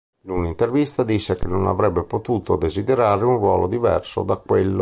[0.23, 4.79] In un'intervista disse che non avrebbe potuto desiderare un ruolo diverso da quello.